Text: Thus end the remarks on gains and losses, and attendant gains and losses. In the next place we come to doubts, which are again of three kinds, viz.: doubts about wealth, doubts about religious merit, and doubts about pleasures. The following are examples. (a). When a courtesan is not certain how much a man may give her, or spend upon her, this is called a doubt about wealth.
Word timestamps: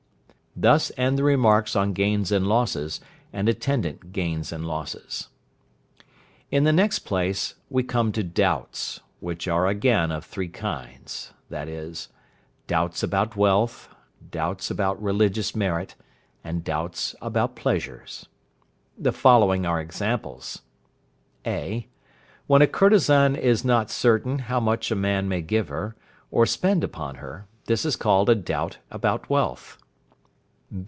Thus 0.53 0.91
end 0.97 1.17
the 1.17 1.23
remarks 1.23 1.77
on 1.77 1.93
gains 1.93 2.29
and 2.29 2.45
losses, 2.45 2.99
and 3.31 3.47
attendant 3.47 4.11
gains 4.11 4.51
and 4.51 4.67
losses. 4.67 5.29
In 6.51 6.65
the 6.65 6.73
next 6.73 6.99
place 6.99 7.55
we 7.69 7.83
come 7.83 8.11
to 8.11 8.21
doubts, 8.21 8.99
which 9.21 9.47
are 9.47 9.65
again 9.67 10.11
of 10.11 10.25
three 10.25 10.49
kinds, 10.49 11.31
viz.: 11.49 12.09
doubts 12.67 13.01
about 13.01 13.37
wealth, 13.37 13.87
doubts 14.29 14.69
about 14.69 15.01
religious 15.01 15.55
merit, 15.55 15.95
and 16.43 16.65
doubts 16.65 17.15
about 17.21 17.55
pleasures. 17.55 18.27
The 18.97 19.13
following 19.13 19.65
are 19.65 19.79
examples. 19.79 20.63
(a). 21.47 21.87
When 22.47 22.61
a 22.61 22.67
courtesan 22.67 23.37
is 23.37 23.63
not 23.63 23.89
certain 23.89 24.39
how 24.39 24.59
much 24.59 24.91
a 24.91 24.95
man 24.97 25.29
may 25.29 25.41
give 25.41 25.69
her, 25.69 25.95
or 26.29 26.45
spend 26.45 26.83
upon 26.83 27.15
her, 27.15 27.47
this 27.65 27.85
is 27.85 27.95
called 27.95 28.29
a 28.29 28.35
doubt 28.35 28.79
about 28.91 29.29
wealth. 29.29 29.77